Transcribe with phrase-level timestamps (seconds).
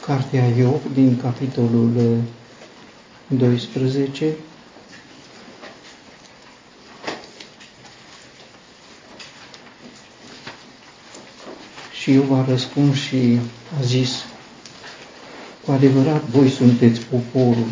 [0.00, 2.22] Cartea Iov din capitolul
[3.28, 4.34] 12.
[11.92, 13.38] Și Iov a răspuns și
[13.78, 14.24] a zis,
[15.64, 17.68] cu adevărat voi sunteți poporul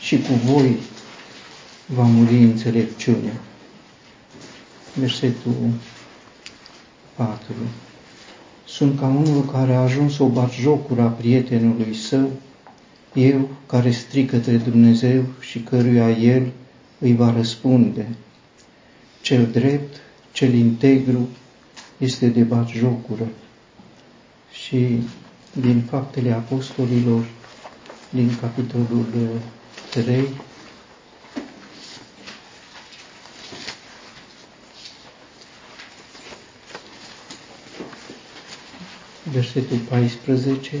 [0.00, 0.76] și cu voi
[1.86, 3.40] va muri înțelepciunea.
[4.94, 5.70] Versetul
[7.14, 7.52] 4.
[8.68, 12.30] Sunt ca unul care a ajuns o batjocura prietenului său,
[13.14, 16.52] eu care strică către Dumnezeu și căruia El
[16.98, 18.08] îi va răspunde.
[19.20, 19.96] Cel drept,
[20.32, 21.28] cel integru,
[21.98, 23.28] este de batjocură.
[24.52, 25.00] Și
[25.60, 27.24] din Faptele Apostolilor,
[28.10, 29.06] din capitolul
[29.90, 30.28] 3,
[39.32, 40.76] versetul 14,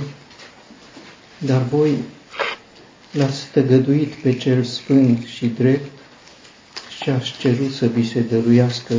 [1.38, 1.96] dar voi
[3.12, 5.90] l-ați stăgăduit pe cel sfânt și drept
[7.02, 8.94] și ați cerut să vi se dăruiască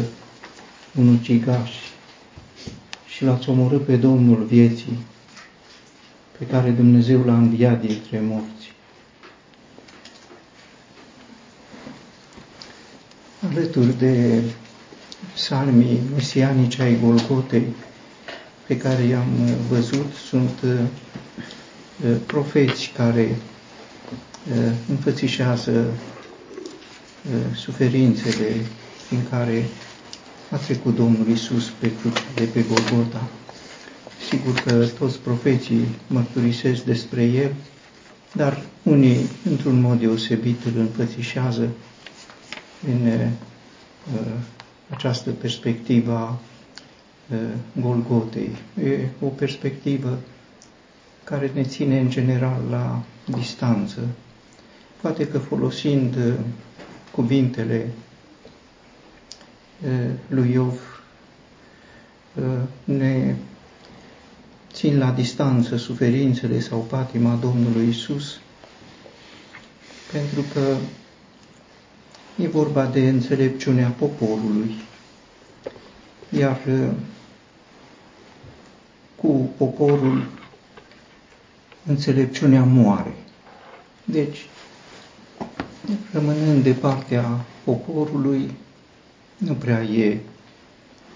[0.96, 1.72] un ucigaș
[3.08, 4.98] și l-ați omorât pe Domnul vieții,
[6.38, 8.74] pe care Dumnezeu l-a înviat dintre morți.
[13.52, 14.42] Alături de
[15.34, 17.64] psalmii mesianici ai Golgotei,
[18.70, 20.72] pe care i-am uh, văzut sunt uh,
[22.10, 23.36] uh, profeți care
[24.90, 25.86] înfățișează
[27.56, 28.48] suferințele
[29.12, 29.66] în care
[30.52, 33.28] a trecut Domnul Isus pe crucea de pe Golgota.
[34.30, 37.54] Sigur că toți profeții mărturisesc despre El,
[38.34, 41.68] dar unii, într-un mod deosebit, îl înfățișează
[42.88, 43.28] în uh,
[44.90, 46.40] această perspectivă a
[47.82, 48.50] Golgotei.
[48.84, 50.20] E o perspectivă
[51.24, 53.02] care ne ține în general la
[53.38, 54.00] distanță.
[55.02, 56.16] Poate că folosind
[57.12, 57.88] cuvintele
[60.28, 61.04] lui Iov
[62.84, 63.36] ne
[64.74, 68.40] țin la distanță suferințele sau patima Domnului Isus,
[70.12, 70.76] pentru că
[72.44, 74.72] e vorba de înțelepciunea poporului.
[76.40, 76.60] Iar
[79.22, 80.28] cu poporul
[81.86, 83.14] înțelepciunea moare.
[84.06, 84.38] Deci,
[86.12, 88.52] rămânând de partea poporului,
[89.38, 90.18] nu prea e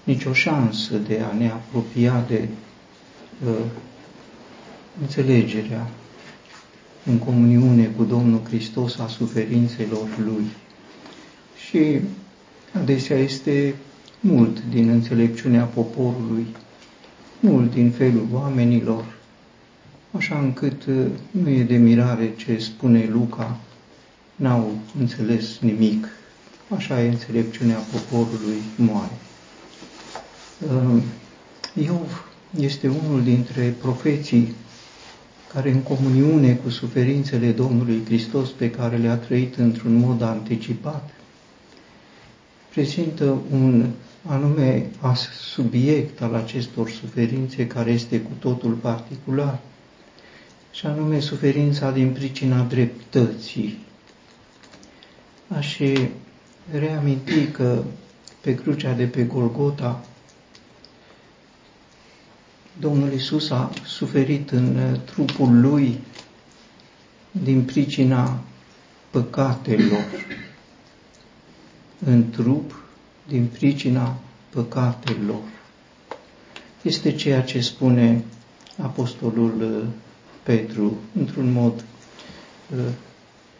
[0.04, 2.48] nicio șansă de a ne apropia de
[3.46, 3.54] uh,
[5.00, 5.90] înțelegerea
[7.04, 10.44] în comuniune cu Domnul Hristos a suferințelor Lui.
[11.68, 12.00] Și
[12.80, 13.74] adesea este
[14.20, 16.46] mult din înțelepciunea poporului
[17.44, 19.04] mult din felul oamenilor,
[20.10, 23.56] așa încât uh, nu e de mirare ce spune Luca,
[24.36, 26.06] n-au înțeles nimic.
[26.76, 29.12] Așa e înțelepciunea poporului moare.
[30.58, 31.02] Uh,
[31.84, 32.26] Iov
[32.60, 34.54] este unul dintre profeții
[35.52, 41.10] care în comuniune cu suferințele Domnului Hristos pe care le-a trăit într-un mod anticipat,
[42.72, 43.86] prezintă un
[44.26, 45.14] anume a
[45.54, 49.58] subiect al acestor suferințe care este cu totul particular,
[50.72, 53.78] și anume suferința din pricina dreptății.
[55.56, 55.78] Aș
[56.70, 57.82] reaminti că
[58.40, 60.04] pe crucea de pe Golgota,
[62.80, 65.98] Domnul Isus a suferit în trupul lui
[67.30, 68.40] din pricina
[69.10, 70.04] păcatelor.
[72.06, 72.83] În trup
[73.28, 74.16] din pricina
[74.50, 75.40] păcatelor.
[76.82, 78.24] Este ceea ce spune
[78.82, 79.86] Apostolul uh,
[80.42, 81.84] Petru într-un mod
[82.76, 82.78] uh,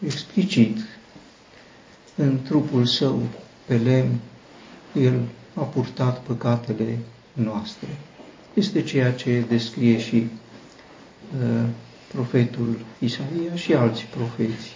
[0.05, 0.77] explicit.
[2.15, 3.21] În trupul său
[3.65, 4.19] pe lemn,
[4.93, 5.19] el
[5.53, 6.97] a purtat păcatele
[7.33, 7.87] noastre.
[8.53, 10.15] Este ceea ce descrie și
[11.41, 11.65] uh,
[12.13, 14.71] profetul Isaia și alți profeți.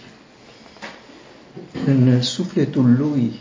[1.86, 3.32] În sufletul lui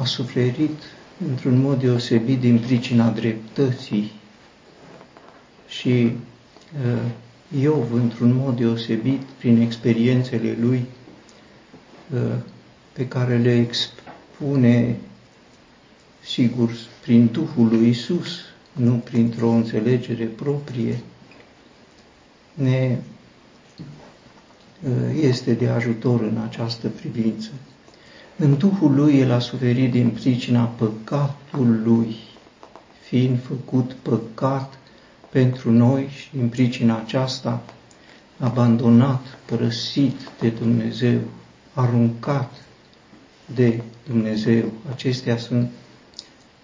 [0.00, 0.82] a suferit
[1.28, 4.12] într-un mod deosebit din pricina dreptății
[5.68, 6.12] și
[6.84, 7.00] uh,
[7.60, 10.84] Iov, într-un mod deosebit, prin experiențele lui
[12.14, 12.20] uh,
[12.92, 14.96] pe care le expune,
[16.20, 16.70] sigur,
[17.02, 18.38] prin Duhul lui Isus,
[18.72, 20.98] nu printr-o înțelegere proprie,
[22.54, 22.98] ne
[24.82, 27.50] uh, este de ajutor în această privință.
[28.42, 32.16] În Duhul lui el a suferit din pricina păcatului,
[33.02, 34.78] fiind făcut păcat
[35.30, 37.62] pentru noi și în pricina aceasta
[38.38, 41.20] abandonat, părăsit de Dumnezeu,
[41.74, 42.52] aruncat
[43.54, 44.72] de Dumnezeu.
[44.90, 45.70] Acestea sunt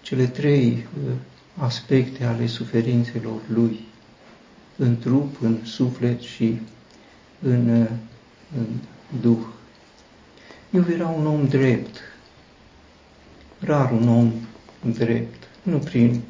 [0.01, 1.11] cele trei uh,
[1.57, 3.79] aspecte ale suferințelor lui,
[4.77, 6.59] în trup, în suflet și
[7.41, 7.89] în, uh,
[8.57, 8.65] în
[9.21, 9.55] duh.
[10.71, 11.99] Eu era un om drept,
[13.59, 14.31] rar un om
[14.81, 16.21] drept, nu prin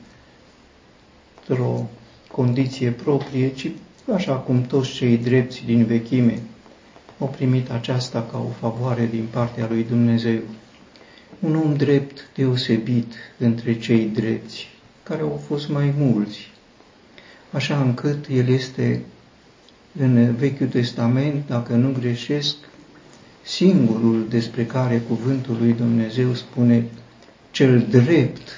[1.50, 1.86] o
[2.32, 3.72] condiție proprie, ci
[4.14, 6.42] așa cum toți cei drepți din vechime
[7.20, 10.40] au primit aceasta ca o favoare din partea lui Dumnezeu.
[11.40, 14.68] Un om drept deosebit între cei drepți,
[15.04, 16.52] care au fost mai mulți,
[17.52, 19.02] așa încât el este
[20.00, 22.56] în Vechiul Testament, dacă nu greșesc,
[23.48, 26.86] singurul despre care cuvântul lui Dumnezeu spune
[27.52, 28.50] cel drept,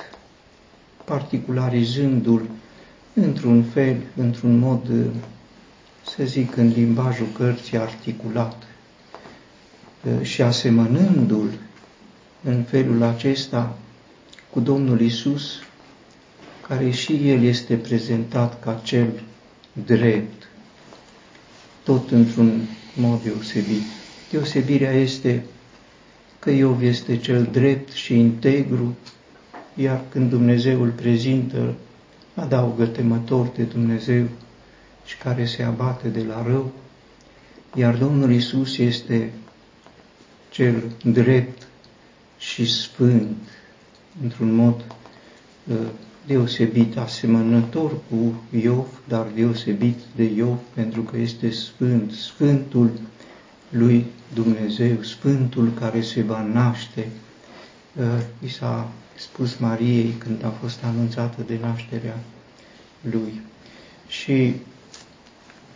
[1.05, 2.49] particularizându-l
[3.13, 5.11] într-un fel, într-un mod,
[6.05, 8.63] să zic, în limbajul cărții articulat
[10.21, 11.51] și asemănându-l
[12.43, 13.77] în felul acesta
[14.49, 15.59] cu Domnul Isus,
[16.67, 19.21] care și El este prezentat ca cel
[19.85, 20.47] drept,
[21.83, 22.61] tot într-un
[22.95, 23.98] mod deosebit.
[24.31, 25.43] Deosebirea este
[26.39, 28.95] că Iov este cel drept și integru,
[29.75, 31.73] iar când Dumnezeu îl prezintă,
[32.35, 34.27] adaugă temător de Dumnezeu
[35.05, 36.71] și care se abate de la rău,
[37.75, 39.31] iar Domnul Isus este
[40.49, 41.67] cel drept
[42.37, 43.37] și sfânt,
[44.23, 44.83] într-un mod
[45.67, 45.75] uh,
[46.25, 52.91] deosebit, asemănător cu Iov, dar deosebit de Iov, pentru că este sfânt, sfântul
[53.69, 57.07] lui Dumnezeu, Sfântul care se va naște.
[57.95, 58.05] Uh,
[58.45, 62.19] I s-a spus Mariei când a fost anunțată de nașterea
[63.01, 63.41] lui.
[64.07, 64.55] Și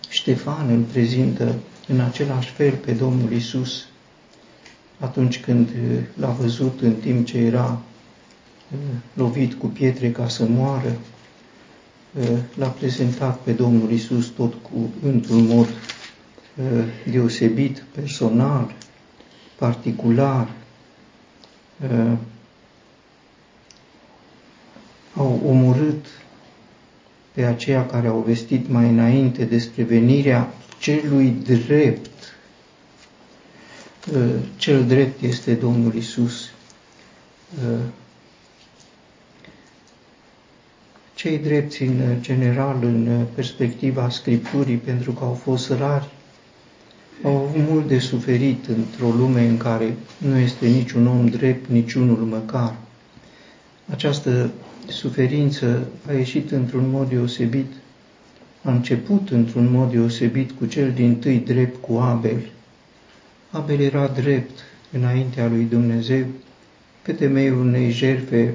[0.09, 1.55] Ștefan îl prezintă
[1.88, 3.85] în același fel pe Domnul Isus
[4.99, 7.81] atunci când uh, l-a văzut în timp ce era
[8.71, 8.79] uh,
[9.13, 10.97] lovit cu pietre ca să moară,
[12.56, 16.02] l-a prezentat pe Domnul Isus tot cu într-un mod Uh,
[17.11, 18.73] deosebit, personal,
[19.55, 20.51] particular,
[21.91, 22.17] uh,
[25.15, 26.05] au omorât
[27.31, 32.35] pe aceia care au vestit mai înainte despre venirea celui drept.
[34.13, 36.51] Uh, cel drept este Domnul Isus.
[41.13, 46.09] Cei drepți în general, în perspectiva Scripturii, pentru că au fost rari,
[47.21, 52.18] au avut mult de suferit într-o lume în care nu este niciun om drept, niciunul
[52.18, 52.75] măcar.
[53.92, 54.51] Această
[54.88, 57.71] suferință a ieșit într-un mod deosebit,
[58.63, 62.51] a început într-un mod deosebit cu cel din tâi drept cu Abel.
[63.50, 64.59] Abel era drept
[64.92, 66.25] înaintea lui Dumnezeu,
[67.01, 68.54] pe temeiul unei jerfe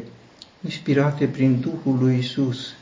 [0.64, 2.75] inspirate prin Duhul lui Isus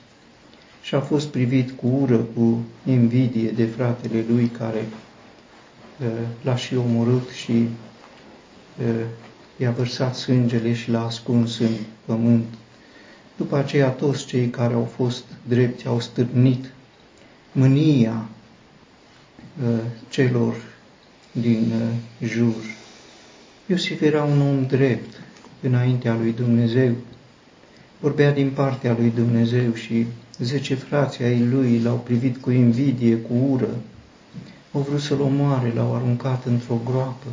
[0.82, 4.84] și a fost privit cu ură, cu invidie de fratele lui care
[6.42, 7.68] l-a și omorât și
[9.56, 11.72] i-a vărsat sângele și l-a ascuns în
[12.04, 12.44] pământ.
[13.36, 16.72] După aceea toți cei care au fost drepti au stârnit
[17.52, 18.28] mânia
[20.08, 20.54] celor
[21.32, 21.72] din
[22.22, 22.54] jur.
[23.66, 25.20] Iosif era un om drept
[25.60, 26.94] înaintea lui Dumnezeu.
[28.00, 30.06] Vorbea din partea lui Dumnezeu și
[30.38, 33.68] zece frații ai lui l-au privit cu invidie, cu ură,
[34.72, 37.26] au vrut să-l omoare, l-au aruncat într-o groapă,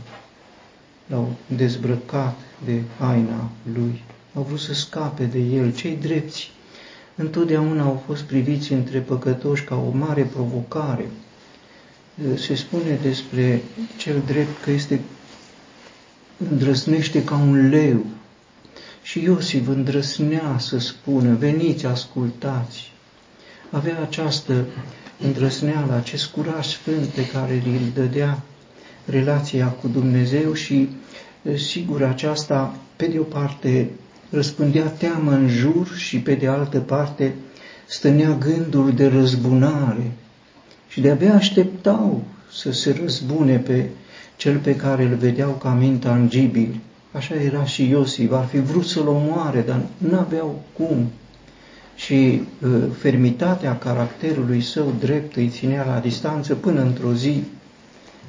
[1.08, 4.04] l-au dezbrăcat de haina lui,
[4.36, 5.74] au vrut să scape de el.
[5.74, 6.52] Cei drepți
[7.16, 11.10] întotdeauna au fost priviți între păcătoși ca o mare provocare.
[12.36, 13.62] Se spune despre
[13.98, 15.00] cel drept că este
[16.50, 18.06] îndrăsnește ca un leu.
[19.02, 22.92] Și Iosif îndrăsnea să spună, veniți, ascultați.
[23.70, 24.66] Avea această
[25.24, 28.42] îndrăsneala, acest curaj sfânt pe care îl dădea
[29.06, 30.90] relația cu Dumnezeu și,
[31.56, 33.90] sigur, aceasta, pe de o parte,
[34.30, 37.34] răspândea teamă în jur și, pe de altă parte,
[37.86, 40.12] stănea gândul de răzbunare
[40.88, 43.90] și de-abia așteptau să se răzbune pe
[44.36, 46.80] cel pe care îl vedeau ca intangibil.
[47.12, 51.12] Așa era și Iosif, ar fi vrut să-l omoare, dar n-aveau cum
[51.96, 57.44] și uh, fermitatea caracterului său drept îi ținea la distanță până într-o zi,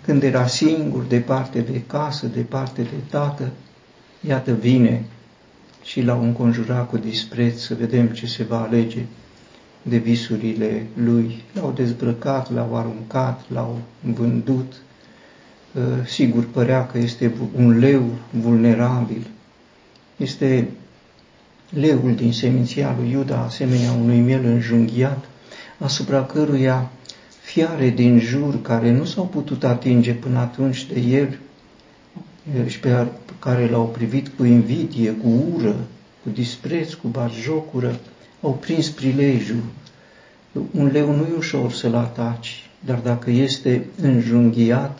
[0.04, 3.50] când era singur, departe de casă, departe de tată,
[4.20, 5.04] iată vine
[5.82, 9.04] și l-au înconjurat cu dispreț să vedem ce se va alege
[9.82, 11.42] de visurile lui.
[11.52, 14.72] L-au dezbrăcat, l-au aruncat, l-au vândut.
[15.72, 19.26] Uh, sigur, părea că este un leu vulnerabil.
[20.16, 20.68] Este
[21.74, 25.24] leul din seminția lui Iuda, asemenea unui miel înjunghiat,
[25.78, 26.90] asupra căruia
[27.42, 31.38] fiare din jur care nu s-au putut atinge până atunci de el
[32.66, 33.06] și pe
[33.38, 35.76] care l-au privit cu invidie, cu ură,
[36.22, 37.98] cu dispreț, cu barjocură,
[38.40, 39.62] au prins prilejul.
[40.70, 44.98] Un leu nu e ușor să-l ataci, dar dacă este înjunghiat,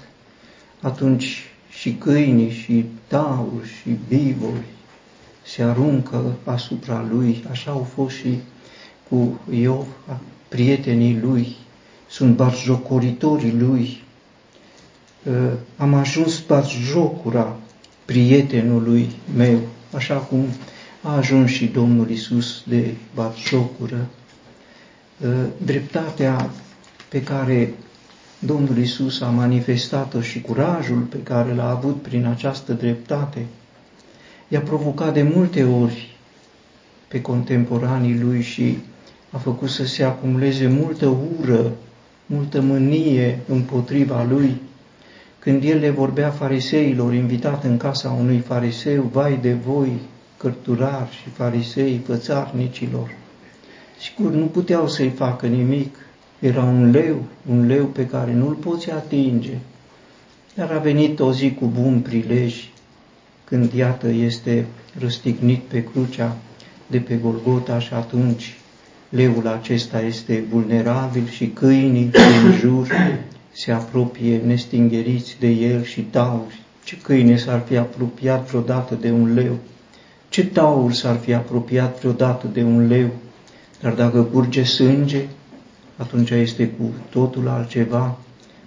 [0.81, 4.74] atunci și câinii, și tauri, și bivori
[5.45, 7.45] se aruncă asupra lui.
[7.51, 8.39] Așa au fost și
[9.09, 9.87] cu Iov,
[10.49, 11.57] prietenii lui,
[12.09, 14.03] sunt barjocoritorii lui.
[15.31, 17.57] Ă, am ajuns barjocura
[18.05, 19.61] prietenului meu,
[19.95, 20.45] așa cum
[21.03, 24.07] a ajuns și Domnul Isus de barjocură.
[25.25, 26.51] Ă, dreptatea
[27.09, 27.75] pe care
[28.39, 33.47] Domnul Isus a manifestat-o și curajul pe care l-a avut prin această dreptate,
[34.49, 36.17] i-a provocat de multe ori
[37.09, 38.79] pe contemporanii lui și
[39.31, 41.73] a făcut să se acumuleze multă ură,
[42.27, 44.61] multă mânie împotriva lui.
[45.39, 49.91] Când el le vorbea fariseilor, invitat în casa unui fariseu, vai de voi,
[50.37, 53.15] cărturari și farisei, fățarnicilor.
[54.01, 55.97] Sigur, nu puteau să-i facă nimic.
[56.39, 59.59] Era un leu, un leu pe care nu-l poți atinge.
[60.55, 62.69] Dar a venit o zi cu bun prilej,
[63.45, 64.67] când iată este
[64.99, 66.37] răstignit pe crucea
[66.87, 68.57] de pe Golgota și atunci
[69.09, 72.89] leul acesta este vulnerabil și câinii din jur
[73.53, 76.63] se apropie nestingeriți de el și tauri.
[76.85, 79.57] Ce câine s-ar fi apropiat vreodată de un leu?
[80.29, 83.09] Ce taur s-ar fi apropiat vreodată de un leu?
[83.81, 85.23] Dar dacă curge sânge,
[85.97, 88.19] atunci este cu totul altceva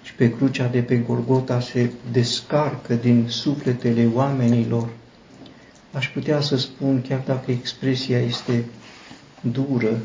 [0.08, 4.90] și pe crucea de pe Golgota se descarcă din sufletele oamenilor.
[5.92, 8.66] Aș putea să spun, chiar dacă expresia este
[9.42, 10.00] dură,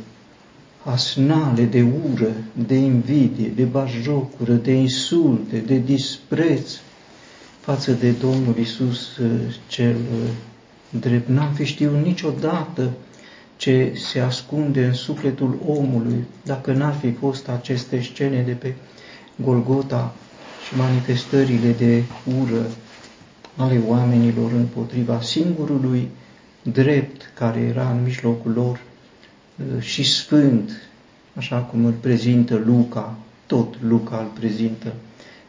[0.82, 2.32] asnale de ură,
[2.66, 6.70] de invidie, de bajocură, de insulte, de dispreț
[7.60, 9.30] față de Domnul Isus uh,
[9.66, 10.30] cel uh,
[11.00, 11.28] drept.
[11.28, 12.90] N-am fi știut niciodată
[13.56, 18.74] ce se ascunde în sufletul omului dacă n-ar fi fost aceste scene de pe
[19.36, 20.14] Golgota
[20.66, 22.02] și manifestările de
[22.40, 22.66] ură
[23.56, 26.08] ale oamenilor împotriva singurului
[26.62, 30.70] drept care era în mijlocul lor uh, și sfânt,
[31.36, 34.92] așa cum îl prezintă Luca, tot Luca îl prezintă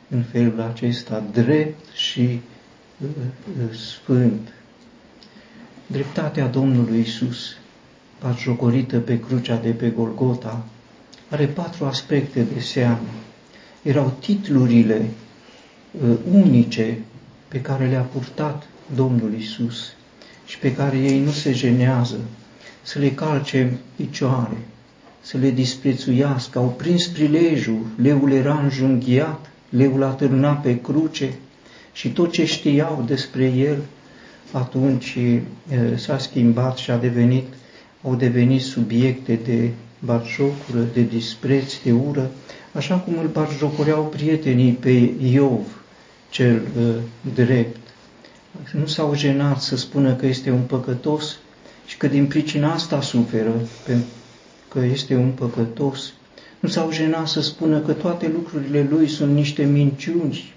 [0.10, 2.42] în felul acesta, drept și
[3.02, 3.08] uh,
[3.48, 4.54] uh, sfânt.
[5.88, 7.56] Dreptatea Domnului Isus,
[8.38, 10.66] jocorită pe crucea de pe Golgota,
[11.30, 13.08] are patru aspecte de seamă.
[13.84, 15.06] Erau titlurile
[15.92, 16.98] uh, unice
[17.48, 19.94] pe care le-a purtat Domnul Isus
[20.46, 22.20] și pe care ei nu se jenează
[22.82, 24.58] să le calce în picioare,
[25.22, 26.60] să le disprețuiască.
[26.60, 31.34] Au prins prilejul, leul era înjunghiat, leul a târnat pe cruce
[31.94, 33.78] și tot ce știau despre el
[34.52, 35.18] atunci
[35.96, 37.46] s-a schimbat și a devenit,
[38.02, 42.32] au devenit subiecte de batjocură, de dispreț, de ură,
[42.74, 45.84] așa cum îl batjocoreau prietenii pe Iov,
[46.30, 46.96] cel uh,
[47.34, 47.77] drept.
[48.72, 51.38] Nu s-au jenat să spună că este un păcătos
[51.86, 53.53] și că din pricina asta suferă,
[53.86, 54.06] pentru
[54.68, 56.13] că este un păcătos.
[56.60, 60.53] Nu s-au jenat să spună că toate lucrurile lui sunt niște minciuni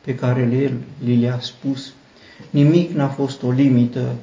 [0.00, 0.72] pe care el
[1.04, 1.92] li le-a spus.
[2.50, 4.14] Nimic n-a fost o limită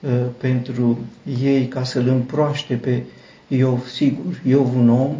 [0.00, 0.98] uh, pentru
[1.42, 3.02] ei ca să-l împroaște pe
[3.48, 3.86] Iov.
[3.86, 5.16] Sigur, Iov un om,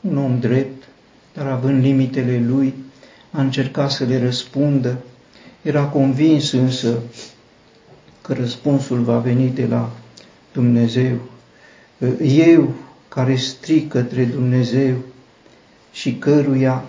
[0.00, 0.73] un om drept,
[1.34, 2.74] dar având limitele lui,
[3.30, 4.98] a încercat să le răspundă.
[5.62, 6.98] Era convins însă
[8.22, 9.90] că răspunsul va veni de la
[10.52, 11.16] Dumnezeu.
[12.22, 12.74] Eu
[13.08, 14.94] care strig către Dumnezeu
[15.92, 16.84] și căruia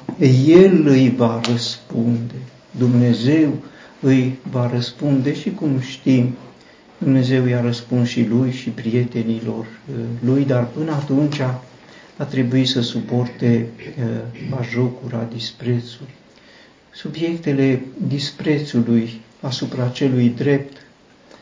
[0.45, 2.33] El îi va răspunde.
[2.71, 3.53] Dumnezeu
[3.99, 6.35] îi va răspunde și cum știm,
[6.97, 11.41] Dumnezeu i-a răspuns și lui și prietenilor uh, lui, dar până atunci
[12.17, 13.67] a trebuit să suporte
[13.97, 14.05] uh,
[14.49, 16.07] bajocura, disprețul.
[16.93, 20.77] Subiectele disprețului asupra celui drept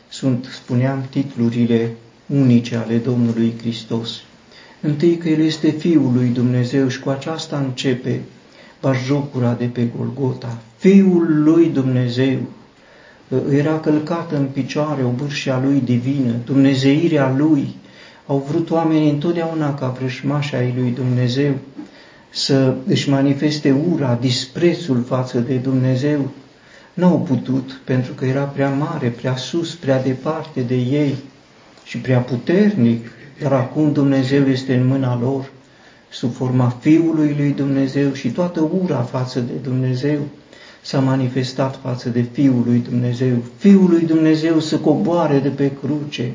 [0.10, 1.92] sunt, spuneam, titlurile
[2.26, 4.22] unice ale Domnului Hristos.
[4.82, 8.22] Întâi că El este Fiul lui Dumnezeu și cu aceasta începe
[8.82, 10.62] bajocura de pe Golgota.
[10.78, 12.40] Fiul lui Dumnezeu
[13.52, 17.76] era călcată în picioare o bârșia lui divină, dumnezeirea lui
[18.26, 21.54] Au vrut oamenii întotdeauna ca vrășmașa ai lui Dumnezeu
[22.30, 26.30] să își manifeste ura, disprețul față de Dumnezeu.
[26.94, 31.16] N-au putut, pentru că era prea mare, prea sus, prea departe de ei
[31.84, 33.08] și prea puternic,
[33.42, 35.52] dar acum Dumnezeu este în mâna lor,
[36.10, 40.20] sub forma Fiului lui Dumnezeu și toată ura față de Dumnezeu
[40.82, 43.36] s-a manifestat față de Fiul lui Dumnezeu.
[43.58, 46.32] Fiul lui Dumnezeu să coboare de pe cruce.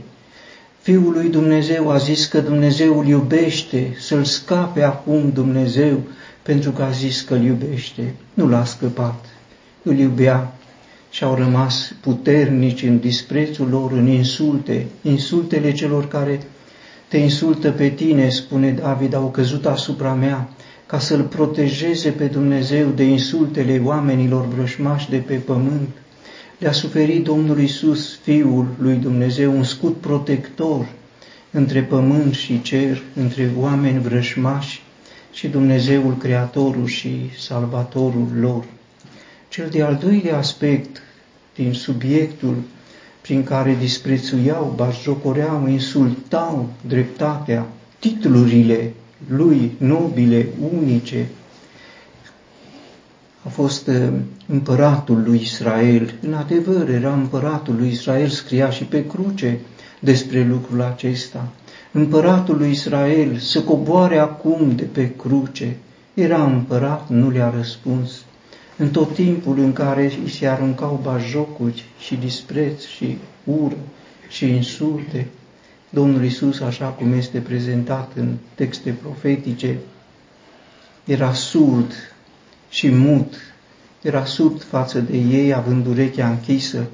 [0.89, 6.01] Fiul lui Dumnezeu a zis că Dumnezeu îl iubește, să-l scape acum Dumnezeu,
[6.43, 8.15] pentru că a zis că îl iubește.
[8.35, 9.25] Nu l-a scăpat,
[9.83, 10.57] îl iubea
[11.11, 16.41] și au rămas puternici în disprețul lor, în insulte, insultele celor care
[17.09, 20.49] te insultă pe tine, spune David, au căzut asupra mea,
[20.87, 25.89] ca să-L protejeze pe Dumnezeu de insultele oamenilor vrășmași de pe pământ.
[26.59, 30.89] Le-a suferit Domnul Isus, Fiul lui Dumnezeu, un scut protector
[31.51, 34.83] între pământ și cer, între oameni vrășmași
[35.33, 38.65] și Dumnezeul Creatorul și Salvatorul lor.
[39.49, 41.03] Cel de-al doilea aspect
[41.55, 42.57] din subiectul
[43.21, 47.67] prin care disprețuiau, bașjocoreau, insultau dreptatea,
[47.99, 48.93] titlurile
[49.29, 51.29] lui nobile, unice,
[53.45, 54.09] a fost uh,
[54.49, 56.15] împăratul lui Israel.
[56.23, 59.59] În adevăr, era împăratul lui Israel, scria și pe cruce
[60.01, 61.49] despre lucrul acesta.
[61.93, 65.77] Împăratul lui Israel să coboare acum de pe cruce.
[66.15, 68.11] Era împărat, nu le-a răspuns.
[68.77, 73.77] În tot timpul în care îi se aruncau bajocuri și dispreț și ură
[74.29, 75.27] și insulte,
[75.91, 79.79] Domnul Isus, așa cum este prezentat în texte profetice,
[81.05, 81.93] era surd
[82.69, 83.35] și mut,
[84.09, 86.87] era surd față de ei, având urechea închisă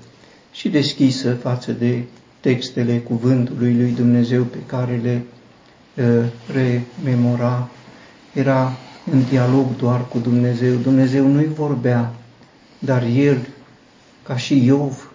[0.52, 2.02] și deschisă față de
[2.40, 5.22] textele cuvântului lui Dumnezeu pe care le
[5.94, 7.68] uh, rememora.
[8.32, 8.72] Era
[9.10, 10.74] în dialog doar cu Dumnezeu.
[10.74, 12.14] Dumnezeu nu-i vorbea,
[12.78, 13.46] dar el,
[14.22, 15.12] ca și Iov,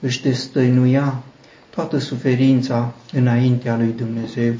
[0.00, 1.22] își destăinuia
[1.70, 4.54] toată suferința înaintea lui Dumnezeu.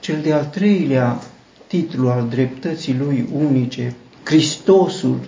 [0.00, 1.20] Cel de-al treilea
[1.66, 5.20] titlu al dreptății lui unice, Hristosul,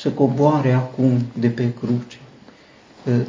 [0.00, 2.18] să coboare acum de pe cruce.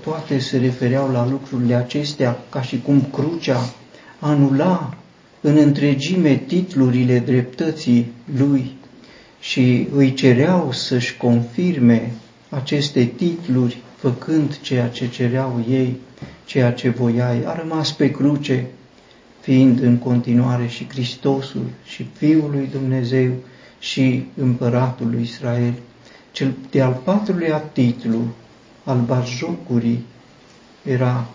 [0.01, 3.73] Toate se refereau la lucrurile acestea ca și cum crucea
[4.19, 4.97] anula
[5.41, 8.71] în întregime titlurile dreptății lui
[9.39, 12.12] și îi cereau să-și confirme
[12.49, 15.99] aceste titluri făcând ceea ce cereau ei,
[16.45, 17.43] ceea ce voiai.
[17.45, 18.65] A rămas pe cruce,
[19.39, 23.31] fiind în continuare și Hristosul și Fiul lui Dumnezeu
[23.79, 25.73] și Împăratul lui Israel.
[26.32, 28.22] Cel de-al patrulea titlu
[28.84, 30.06] al barjocurii
[30.84, 31.28] era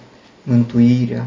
[0.43, 1.27] mântuirea.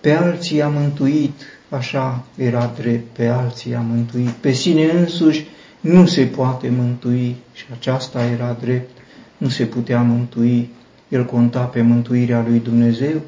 [0.00, 4.28] Pe alții a mântuit, așa era drept, pe alții a mântuit.
[4.28, 5.46] Pe sine însuși
[5.80, 8.90] nu se poate mântui și aceasta era drept
[9.36, 10.70] nu se putea mântui,
[11.08, 13.20] el conta pe mântuirea lui Dumnezeu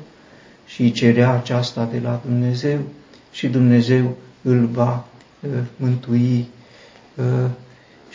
[0.66, 2.78] și îi cerea aceasta de la Dumnezeu
[3.30, 5.06] și Dumnezeu îl va
[5.40, 6.46] uh, mântui.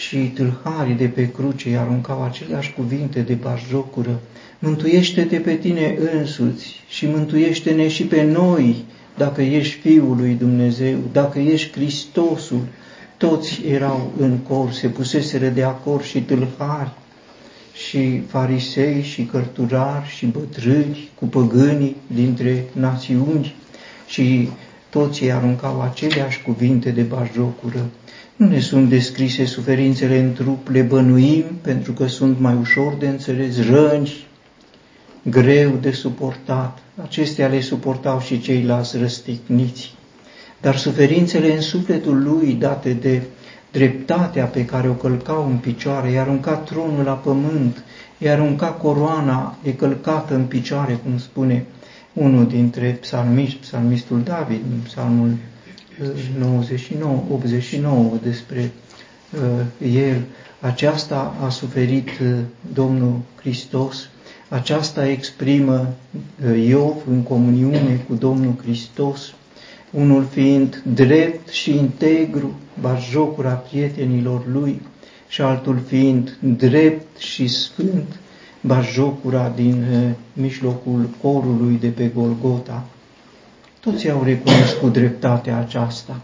[0.02, 4.20] Uh, și tâlharii de pe cruce îi aruncau aceleași cuvinte de barjocură.
[4.60, 8.86] Mântuiește-te pe tine însuți și mântuiește-ne și pe noi,
[9.18, 12.62] dacă ești Fiul lui Dumnezeu, dacă ești Hristosul.
[13.18, 16.92] Toți erau în cor, se puseseră de acord și tâlhari
[17.74, 23.56] și farisei și cărturari și bătrâni cu păgânii dintre națiuni
[24.08, 24.50] și
[24.90, 27.90] toți ei aruncau aceleași cuvinte de bajocură.
[28.42, 33.08] Nu ne sunt descrise suferințele în trup, le bănuim pentru că sunt mai ușor de
[33.08, 34.28] înțeles, răni,
[35.24, 36.78] greu de suportat.
[37.04, 39.94] Acestea le suportau și ceilalți răstigniți.
[40.62, 43.22] Dar suferințele în sufletul lui date de
[43.72, 47.84] dreptatea pe care o călcau în picioare, i-a aruncat tronul la pământ,
[48.18, 51.66] i-a aruncat coroana, e călcată în picioare, cum spune
[52.14, 55.30] unul dintre psalmiști, psalmistul David, în psalmul
[56.40, 58.72] 99, uh, 89 despre
[59.32, 60.22] uh, el.
[60.60, 62.38] Aceasta a suferit uh,
[62.74, 64.10] Domnul Hristos,
[64.50, 65.94] aceasta exprimă
[66.46, 69.34] uh, Iov în comuniune cu Domnul Hristos,
[69.92, 72.54] unul fiind drept și integru,
[73.12, 74.82] jocura prietenilor lui,
[75.28, 78.20] și altul fiind drept și sfânt,
[78.94, 82.86] jocura din uh, mijlocul corului de pe Golgota.
[83.82, 86.22] Toți au recunoscut dreptatea aceasta.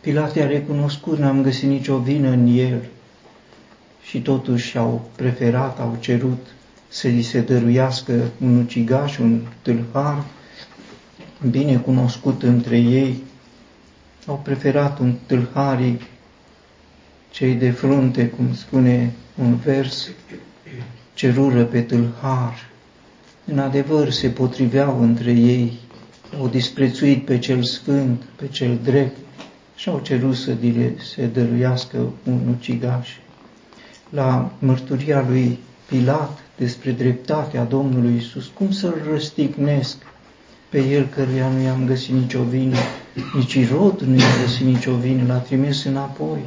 [0.00, 2.88] Pilate a recunoscut, n-am găsit nicio vină în el
[4.02, 6.46] și totuși au preferat, au cerut
[6.88, 10.24] să li se dăruiască un ucigaș, un tâlhar,
[11.50, 13.22] bine cunoscut între ei,
[14.26, 16.00] au preferat un tâlharii
[17.30, 20.08] cei de frunte, cum spune un vers,
[21.14, 22.70] cerură pe tâlhar.
[23.44, 25.78] În adevăr se potriveau între ei,
[26.38, 29.16] au disprețuit pe cel sfânt, pe cel drept
[29.74, 30.56] și au cerut să
[31.14, 33.08] se dăruiască un ucigaș.
[34.08, 39.96] La mărturia lui Pilat despre dreptatea Domnului Isus, cum să-l răstignesc
[40.68, 42.76] pe el căruia nu i-am găsit nicio vină,
[43.34, 46.40] nici Irod nu i-a găsit nicio vină, l-a trimis înapoi.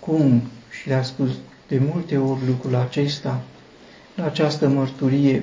[0.00, 0.42] Cum?
[0.70, 1.30] Și le-a spus
[1.68, 3.42] de multe ori lucrul acesta,
[4.14, 5.42] la această mărturie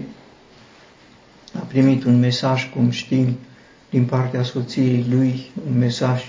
[1.54, 3.38] a primit un mesaj, cum știm,
[3.90, 6.24] din partea soției lui, un mesaj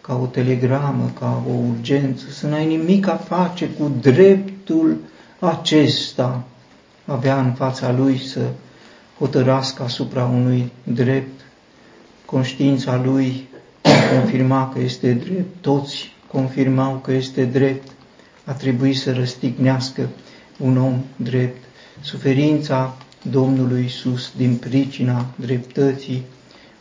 [0.00, 4.96] ca o telegramă, ca o urgență, să n-ai nimic a face cu dreptul
[5.38, 6.44] acesta.
[7.04, 8.40] Avea în fața lui să
[9.18, 11.40] hotărască asupra unui drept.
[12.24, 13.48] Conștiința lui
[14.18, 17.88] confirma că este drept, toți confirmau că este drept.
[18.44, 20.08] A trebuit să răstignească
[20.58, 21.64] un om drept.
[22.00, 22.96] Suferința
[23.30, 26.22] Domnului Isus din pricina dreptății,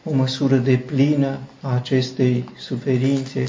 [0.04, 3.44] o măsură de plină a acestei suferințe,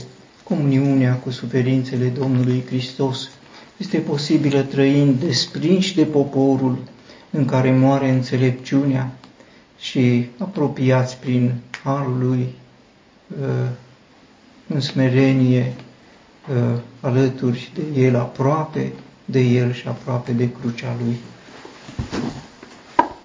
[0.45, 3.29] comuniunea cu suferințele Domnului Hristos,
[3.77, 6.79] este posibilă trăind desprinși de poporul
[7.31, 9.13] în care moare înțelepciunea
[9.79, 11.55] și apropiați prin
[11.85, 12.49] harul lui
[13.41, 13.69] uh,
[14.67, 15.73] în smerenie
[16.73, 18.93] uh, alături de el, aproape
[19.25, 21.17] de el și aproape de crucea lui.